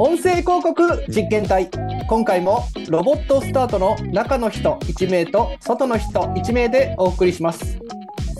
[0.00, 1.68] 音声広告実験隊。
[2.08, 7.80] 今回もロボットスタートの中の人1名と外の人1名でお送りします。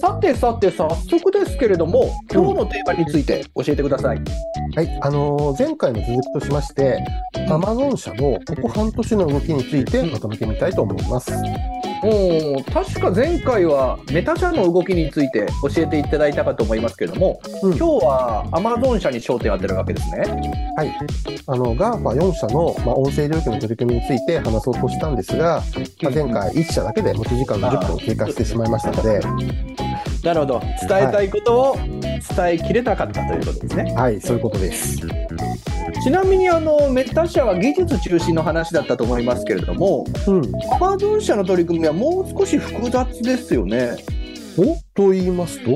[0.01, 4.21] さてさて早速ですけれども今日のテーマについて教えてください、
[4.77, 7.05] はい、あのー前回の続きとしまして、
[7.51, 11.33] アマゾン社のここ半年の動きについてまとめてみたいと思います。
[12.03, 17.77] お確か前回はメタ社の動きについて教えていただいたかと思いますけれども、うん。
[17.77, 20.19] 今日はアマゾン社に焦点を当てるわけですね。
[20.77, 20.97] はい、
[21.47, 25.63] あの GAFA4 社の、まあ、音声領域の取り組みについて話そうとしたんですが、
[26.03, 29.21] まあ、前回1社だけで持ち時間が10分経過してしまいましたので、
[30.23, 30.61] なるほど。
[30.61, 35.01] 伝えたいことを伝えきれなかったということですね、はい、そういうことです。
[36.03, 43.97] ちなみにあのメタ社は技術中心の話だったと思いますけれどもうん、アマゾン社の取り組みはもう少し複雑ですよね。
[44.57, 44.77] お？
[44.95, 45.71] と言いますと、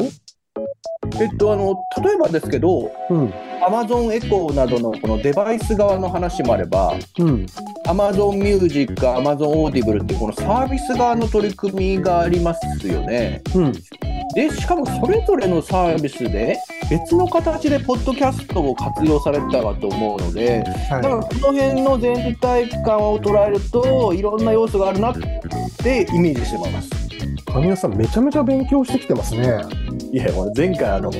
[1.20, 3.32] えっとあの例えばですけどうん、
[3.64, 7.46] アマゾンエコーなどのこのデバイス側の話もあればうん、
[7.86, 13.42] Amazon Music、Amazon Audible ってこのサービス側の取り組みがありますよね。
[13.54, 13.72] うん、
[14.34, 16.58] で、しかもそれぞれのサービスで
[16.92, 26.90] 別の形でポッドキャストを活用されてたかと思うので、だからはこの辺の全体感を捉えるといろんな要素があるなってイメージしてます。
[27.14, 29.62] い、神谷さんめちゃめちゃ勉強してきてますね。
[30.12, 31.10] いや、もう前回あの、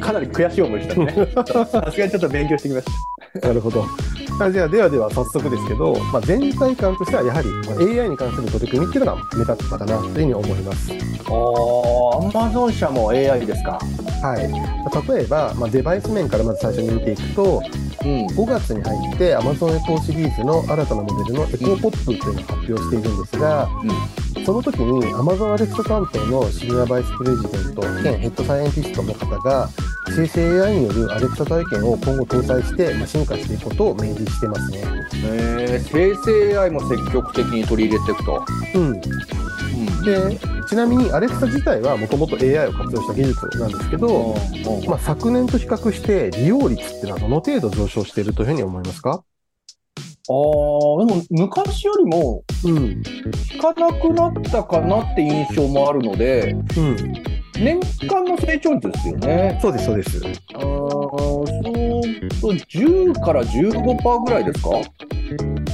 [0.00, 1.12] かなり悔しい思いしたね。
[1.66, 2.86] さすがにちょっと勉強してきまし
[3.40, 3.48] た。
[3.48, 3.84] なるほど。
[4.40, 10.90] あじゃあ、ではでは早速ですけど、まあ、全体感としてはやはりまあ AI に関する取り組みっていうのが目立ったかなというふうに思います。
[11.28, 13.78] おー、Amazon 社も AI ですか？
[14.22, 14.48] はい。
[14.48, 17.62] まあ例えば、まあ、デバイス面からまず最初に見ていくと、
[18.04, 18.26] うん。
[18.26, 23.68] 5月に入って Amazon エコーシリーズの新たなモデルのエコーポップというのを発表しているんですが、
[24.44, 29.68] その時に Amazon アレクサ担当のシニアバイスプレジデント兼ヘッドサイエンティストの方が
[30.14, 34.82] 生成 AI によるアレクサ体験を今後搭載してまあ進化していくことを明示してますね。
[35.24, 38.44] えー、生成 AI も積極的に取り入れていくと。
[38.74, 39.00] うん。
[39.00, 40.38] で、
[40.72, 44.34] ちなみにアレクサ自体はもともと AI を活用した技術なんですけど、
[44.88, 49.22] まあ、昨年と比較して利用率っていうのはどの程度上昇しているというふうに思いますか？
[50.30, 53.02] あーでも昔よりもうん。
[53.04, 56.96] 聞かなくなったかなって印象もあるので、うん。
[57.62, 57.78] 年
[58.08, 59.58] 間の成長率ですよね。
[59.60, 60.22] そうです、そうです。
[60.54, 60.62] あー
[62.40, 64.70] そうと10から15%ぐらいですか？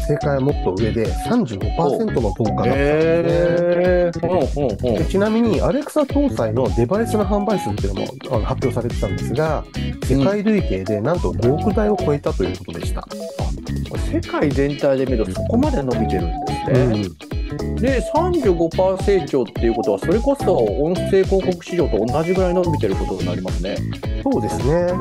[0.08, 4.12] 正解はもっと上で35%の増加だったんで
[4.46, 5.04] すね。
[5.04, 9.64] ちなみに、アレクサ搭載のデバイスの販売数っていうのもあの発表されてたんですが、
[10.04, 13.06] 世界累計でなんと5億台を超えたということでした。
[14.10, 17.27] 世界全体で見るとそこまで伸びてるんですね。
[17.76, 23.76] で35%成長っていうことはそれこそ音声広告市場と同じぐらい伸びてることになりますね。
[24.22, 24.92] そうですね。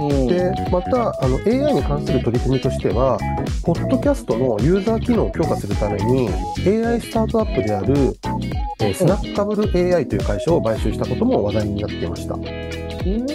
[0.00, 3.18] うんで、また、あの、AI に関する取り組みとしては、
[3.64, 6.28] ポッドキャストのユーザー機能を強化するために、
[6.66, 7.94] AI スタートアップである、
[8.80, 12.34] えースナッカブル AI という会社を買収したことも話題になっていました。
[12.34, 13.26] うん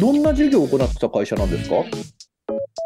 [0.00, 1.76] どんな事業を行ってた会社なんですか？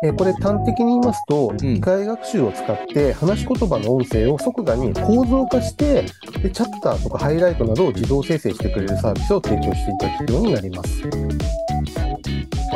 [0.04, 6.02] えーこれ端的に言いますと、ん機械学習を使って話し言葉の音声を即座に構造化して
[6.42, 11.61] でチャッターとかハイライトなどを自動生成してくれるサービスを提供していただくようになります。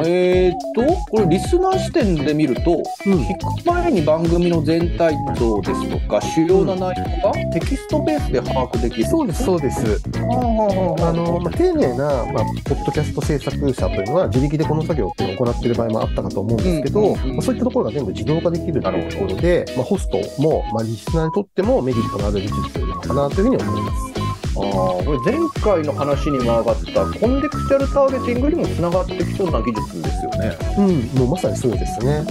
[0.05, 10.03] えー、っとこれリスナー視点で見るとうん聞く前に番組の全体像ですとか主要な内容がテキストベースで把握できるそうです、そうです。
[10.17, 24.16] あの、まあ、丁寧な、まあ、ポッドキャスト制作者というのは自力でこの作業っていうのを行っている場合もあったかと思うんですけど、うんうんうんまあそういったところが全部自動化できるというところで、まあ、ホストも、まあ、リスナーにとってもメリットのある技術なのかなというふうに思います。
[24.57, 30.57] あーこれ前回の話にも上がったコンテクスチャルターゲティングにもつながってきそうな技術ですよね。
[30.79, 32.25] うん、もうまさにそうですね。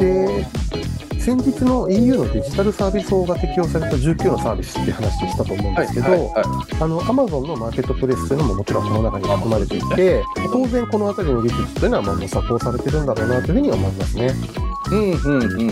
[0.00, 0.46] で、
[1.20, 14.34] 先日の EU のデジタルサービス法が適用された19のサービスって話したと思うんですけど、はいはいはいあの、アマゾンのマーケットプレイスというのももちろんこの中に含まれていて、当然この辺りの技術というのはもう模索をされてるんだろうなというふうに思いますね。
[14.90, 15.68] うんうんうんうん。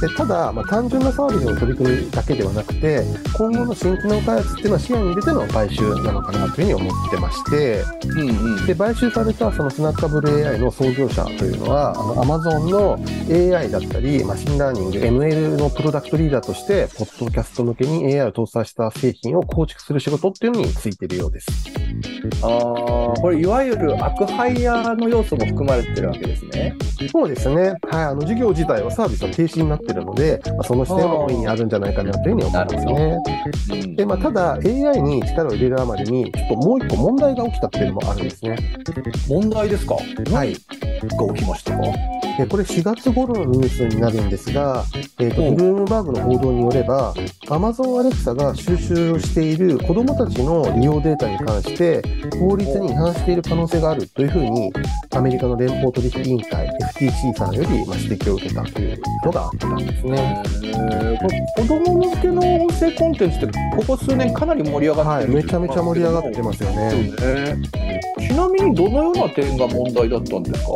[0.00, 3.02] でただ、まあ、単純なサービスの取り組みだけではなくて、
[3.36, 8.66] 今後の新機能開発っていうのは視野に入れての買収なのかなというふうに思ってまして、うんうん。
[8.66, 21.46] で、買収されたそのスナッカブル AI の創業者というのは、あの、Amazon の AI だったり、 machine learning、ML のプロダクトリーダーとして、ポッドキャスト向けに AI を搭載した製品を構築する仕事っていうのについているようです。
[22.42, 26.74] ああ、これいわゆるアクハイヤーの要素も含まれてるわけですね。
[27.10, 27.74] そうですね。
[27.88, 28.04] はい。
[28.04, 33.18] あの、事業自体はサービスは停止になっているので、まあ、その視点は大いにあるんじゃないかなというふうに思いますね。
[33.70, 38.56] うんで、まあ、ただ AI に力を入れるあまりに、ちょっともう一個問題が起きたっていうのもあるんですね。
[39.28, 39.94] 問題ですか？
[39.94, 40.54] はい。
[40.54, 41.84] が起きましたか？
[42.36, 44.84] でこれ4月頃のニュースになるんですが、
[45.20, 47.14] えーと、ブルームバーグの報道によれば、
[47.46, 52.02] Amazon Alexa が収集をしている子どもたちの利用データに関して、
[52.40, 54.72] 法律に違反している可能性があるというふうに、
[55.12, 60.42] アメリカの連邦取引委員会、FTC さんより指摘を受けたというのがあったんですね。
[61.56, 63.46] 子ども向けの音声コンテンツって、
[63.76, 67.93] ここ数年かなり盛り上がってる、はい、めちゃめちゃ盛り上がってますよね。
[68.18, 70.72] ちなみにどのような点が問題だったんですか？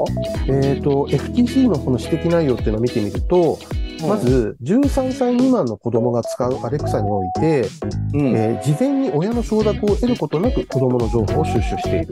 [0.49, 3.59] えっ、ー、と、FTC のこの指摘内容っていうのを見てみると、
[4.07, 7.69] まず、13歳未満の子供が使うアレクサにおいて、
[8.15, 12.09] うん、えー、事前に親の承諾を得ることなく子供の情報を収集している。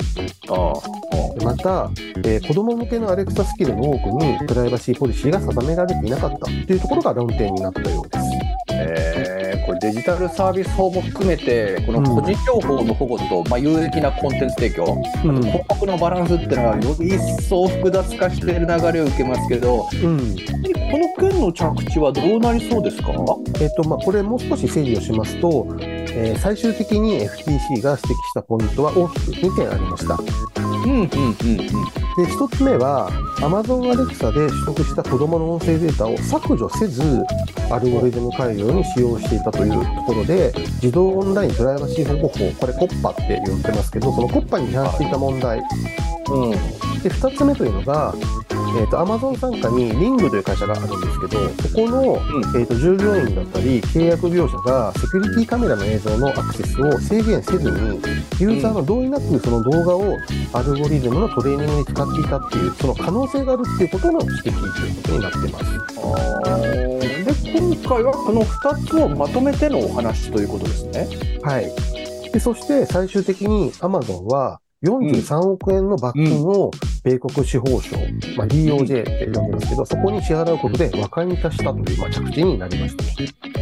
[0.50, 0.72] あ
[1.44, 1.90] また、
[2.24, 8.24] えー、子供向けのアレクサスキルの多くにプライバシーポリシーが定められていなかったというところが論点になったようです。
[8.72, 9.35] えー、
[9.80, 14.84] デジタルサービス法も含めて、この個人情報の保護と、うん、まあ、有益なコンテンツ提供、
[15.24, 23.12] うん、広告のバランスっていうのは、より一層複雑化している流れを受けますけど、うん、この件の着地はどうなりそうですか、
[23.60, 30.18] えっとまあ、これ、もう少し整理をしますと、えー、最終的に FTC が指摘したポイントは大きく2点ありました。
[30.56, 33.10] うんうんうんうん、で1つ目は
[33.40, 37.02] Amazon Alexa で取得した子どもの音声データを削除せず
[37.70, 40.50] アルゴリズム改良に使用していたというところで
[40.82, 46.50] 自動オンラインプライバシー保護法これ COPPA って呼んでますけどその COPPA に違反していた問題、うん、
[47.02, 48.14] で2つ目というのが
[48.78, 57.78] えーと、Amazon 傘下にリングという会社があるんですけど、そこの、うん、えーと、従業員だったり、契約業者がセキュリティカメラの映像のアクセスを制限せずに、
[58.38, 60.16] ユーザーの同意なくその動画を
[60.52, 65.76] アルゴリズムのトレーニングに使っていたっていう、その可能性があるっていうことの指摘ということになってます。
[67.24, 71.08] で、今回はこの2つをまとめてのお話ということですね。
[71.42, 71.96] はい。
[72.36, 76.70] でそして最終的に Amazon は43億円の罰金を
[77.02, 77.96] 米国司法省、
[78.36, 83.55] まあ、DOJ って呼んでますけど、そこに支払うことで和解に達したという、まあ、着地になりました。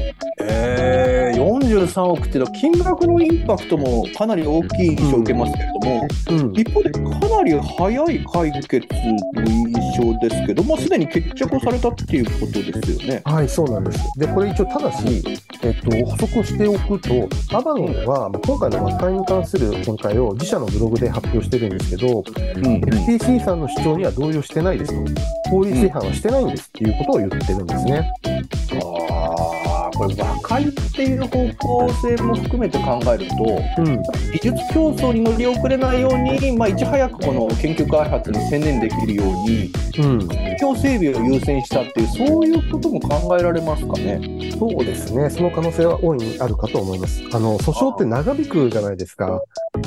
[0.46, 13.22] えー、43億っていうのは金額のインパクトもかなり大きい印象を受けますけれども、うんうん、一方でかなり早い解決の印象ですけども、すでに決着をされたっていうことですよね。
[13.24, 13.98] はい、そうなんです。
[14.18, 15.24] で、これ一応、ただし、
[15.62, 25.20] えっと、補足しておくと、アバンは、まあ、今回の和解に関する見解を自社のブログで発表してるんですけど、うん、FTC さんの主張には同意をしてないですと。
[25.50, 28.12] 法律違反はしてないんですっていうことを言ってるんですね。
[29.94, 33.34] ああ、これ和解っていう方向性も含めて考えると、
[33.82, 34.02] うん、
[34.32, 44.50] 技術競争に乗り遅れないように、まあ、いち早くこの研究開発に専念できるように、うん、環境整備を優先したっていう、そういうことも考えられますかね？
[44.58, 47.22] そうですね、その可能性は大いにあるかと思います。
[47.32, 49.42] あの訴訟って長引くじゃないですか、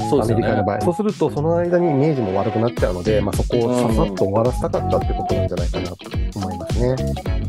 [0.09, 0.81] そうですね、アメリカの場合。
[0.81, 5.97] そうすると、その間にイメージも悪くなっちゃうので、まあ、そこをささっと終わらせたかったってことなんじゃないかなと
[6.35, 6.95] 思いますね。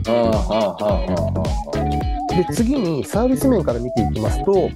[0.09, 2.18] ああ、はあ、はあ、はあ。
[2.39, 4.71] で次にサービス面から見ていきますと,、うんえ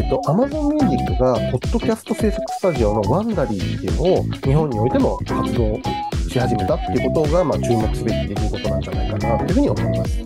[0.00, 5.78] ーと、Amazon Music がポッドキャスト制作スタジオのワンダリーっていうのを日本においても活動
[6.30, 10.20] し始めたっていうことが、まあ、注目すべき出来事なんじゃないかなというふうに思います。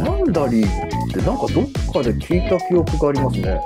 [0.00, 3.60] ワンダリーってなんかどっかで聞いた記憶がありますね。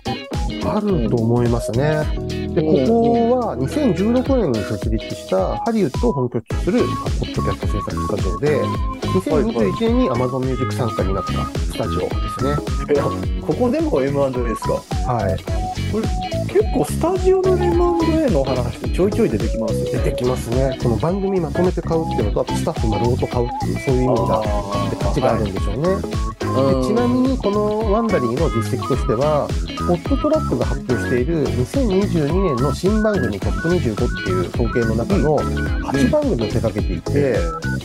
[0.67, 2.30] あると思いますね。
[2.55, 6.85] で、ここは2016年に設立したハリウッドを本拠地とするポ
[7.27, 12.07] ッドキャスト制作スタジオで、2021年に Amazon Music 参加になったスタジオで
[12.39, 12.95] すね。
[12.95, 13.05] いや、
[13.47, 14.75] ここでも M&A ですか？
[15.13, 15.37] はい。
[15.93, 16.07] これ
[16.49, 19.91] 結構スタジオの M&A の話ってちょいちょい出てきますよね。
[19.93, 20.79] 出てきますね。
[20.83, 24.43] この番組まとめて買うっていうのと、あとスタッフ丸ごと買うっていう、そういう意味が、
[25.01, 25.89] 価値があるんでしょうね。
[26.51, 29.47] でちなみにこのワンダリーの実績としては、
[29.87, 37.39] ホットトラックが発表している2022年の新番組トップ25っていう統計の中の8番組を手掛けていて、で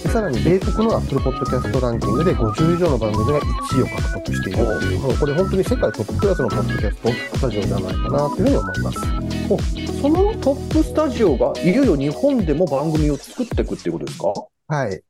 [0.09, 8.99] さらに米国のアップルポッドキャストランキングで50以上の番組が1位を獲得しているいう、もうこれ本当に世界トップクラスのポッドキャストスタジオじゃないかなというふうに思います。
[9.47, 9.57] お
[10.01, 14.33] そのトップスタジオがいよいよ日本でも番組を作っていくっていうことですか？
[14.67, 15.01] はい。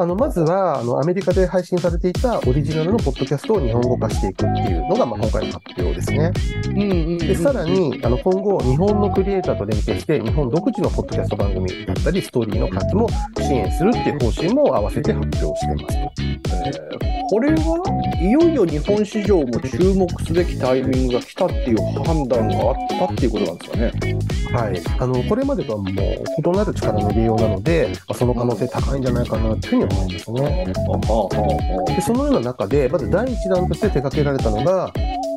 [0.00, 6.30] あの、まずは、あの、アメリカで配信されていたオリジナルのポッドキャストを日本語化していくっていうのが、まあ、今回の発表ですね。
[6.66, 16.12] うんうんうんで、さらに、あの、今後、日本のクリエイターと連携して、日本独自のポッドキャスト番組だったり、ストーリーの活も支援するっていう方針も合わせて発表していますと。
[16.54, 24.18] えー、これはいよいよ日本市場も注目すべきタイミングが来たっていう判断があったっていうことなんですかね。
[24.50, 24.80] はい。
[24.98, 31.94] あの、これまでとはもう異なる力の利用なので、まあ、その可能性高いんじゃないかなというふうに思うんですね。
[31.94, 34.90] でそのような中で、まず第一弾として手掛けられたのが、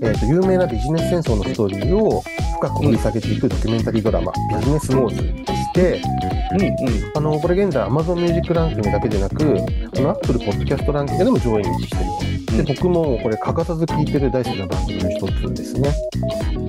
[0.04, 2.24] えーと、有名なビジネス戦争のストーリーを
[2.60, 6.02] 深く掘り下げていくドキュメンタリードラマ、ビジネスウォーズて、
[6.54, 6.72] うんうん。
[7.16, 9.44] あのこれ現在 Amazon Music ランキングだけでなく、
[9.98, 12.04] あの Apple Podcast ランキングでも上位に位置してる
[12.48, 12.64] と。
[12.64, 15.90] で、僕もこれ欠かさず聞いてる大好きな番組の一つですね。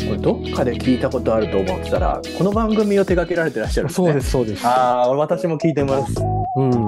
[0.07, 4.07] これどっかで聞いたことあると思ってたら、この番組を手掛けられてらっしゃるんですね。
[4.07, 4.67] そうです、そうです。
[4.67, 6.15] ああ、私も聞いてます。
[6.57, 6.87] うん。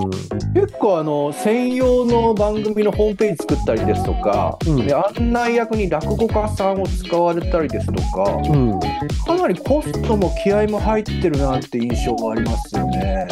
[0.52, 8.80] 結構あの専用の番組のホームページ作ったりですとか、うんで案内役に落語家さんを使われたりですとか、うん。
[9.26, 13.26] かなりコストも気合も入ってるなって印象がありますよね。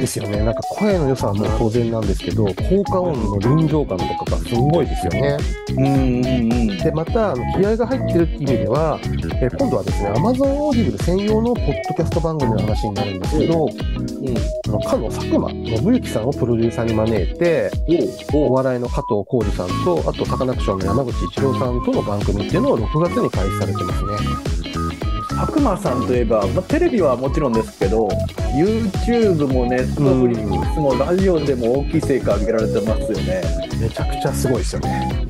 [0.00, 0.38] ですよね。
[0.44, 5.36] なんか声の良さはもう当然なんですけど、効果音の臨場感とかがすごいですよね。
[5.76, 6.78] うんうんうん。
[6.78, 8.98] で、また、あの気合が入ってるっていう意味では、
[9.40, 13.68] えー今度はですね、Amazon Audible 専用のポッドキャスト番組の話になるんですけど、
[14.68, 17.70] あのかの佐久間信之さんをプロデューサーに招いて、
[18.32, 24.73] お笑いの加藤浩次さんと、あとサカナクションの山口一郎さんとの番組っていうのを6月に開始されてますね。
[25.36, 28.08] 佐久間さんといえば、まあ、テレビはもちろんですけど
[28.56, 33.42] YouTube もネットフリックスもラジオでも大きい成果上げられてますよね。
[33.80, 35.26] めちゃくちゃすごいですよね。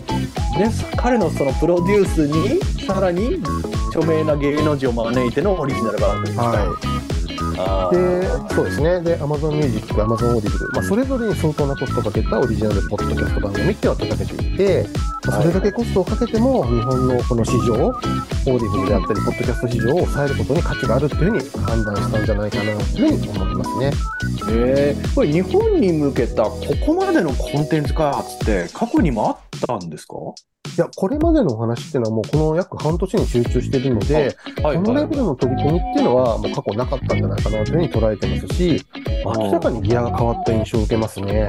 [0.59, 3.43] で彼のそのプロデュースにさらに
[3.89, 7.97] 著名な芸能人を招いてのオリジナル番組ですか、はあい。
[7.97, 9.01] ーで、そうですね。
[9.01, 23.91] で、Amazon Music、Amazon Audible、まあ、それぞれに相当なコストをかけたオリジナルポッドキャスト番組っていうのを手掛けていて、まあ、それだけコストをかけても、日本のこの市場、 Audible であったり、ポッドキャスト市場を抑えることに価値があるっていうふうに判断したんじゃないかなというふうに思いますね。
[24.51, 30.17] えーこれ日本に向けたここまでのコンテンツ開発って過去にもあったんですか？
[30.77, 38.85] いや、これまでのお話っていうのはもうこの約半年に集中しているので、はこのレベルの取り組みっていうのはもう過去なかったんじゃないかなというふうに捉えてますし、
[39.25, 41.49] 明らかにギアが変わった印象を受けますね。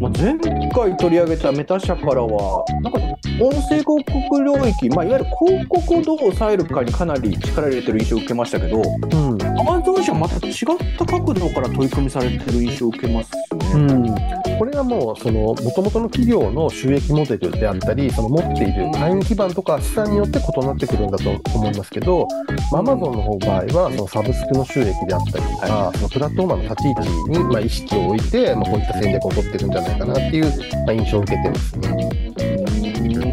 [0.00, 2.98] まあ、前回取り上げたメタ社からは、なんか
[3.40, 9.42] 音声広告領域、まあ、いわゆる広告をどう抑えるかにかなり力入れてる印象を受けましたけど、うん。
[9.60, 10.54] アマゾン社はまた違っ
[10.98, 13.38] た角度から取り組みされてる印象を受けますね。
[13.74, 22.26] うん、これはもうその元々の企業の収益モデルであったりその持っている会員基盤とか資産によって異なってくるんだと思いますけど、
[22.72, 32.10] まあ、Amazon の方場合はそのサブスクの収益であったりとか、そのプラットフォーマーの立ち位置にまあ意識を置いて、まあ、こういった戦略を取ってるんじゃないかなっていうまあ印象を受けてますね。
[32.22, 32.38] うん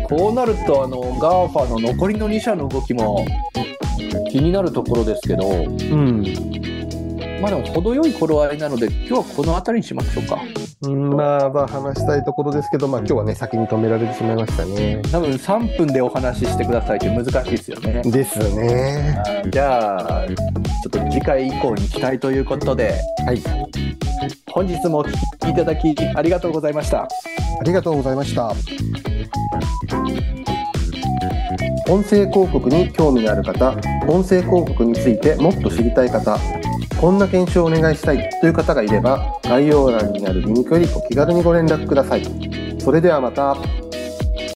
[0.07, 3.25] こうなるとあの GAFA の残りの2社の動きも
[4.29, 6.23] 気になるところですけど、うん
[7.41, 10.64] まあでも程よい頃合いなので今日はこの辺りにしましょうか。
[10.81, 15.01] うん、まあまあ話したいところですけど、まあ、今日はね先に止められてしまいましたね。
[15.11, 18.01] 多分3分でお話ししてくださいって難しいですよね。
[18.03, 19.23] ですね。
[19.49, 20.33] じゃあちょ
[20.87, 23.41] っと次回以降に期待ということではい、
[24.51, 27.03] 本日もお聞きいただきありがとうございました。
[27.03, 28.53] ありがとうございました。
[31.87, 33.71] 音声広告に興味のある方、
[34.07, 36.37] 音声広告についてもっと知りたい方、
[37.05, 42.23] こんな検証をお願いしたいという方がいれば、概要欄にあるリンクよりお気軽にご連絡ください。
[42.79, 43.84] それではまた。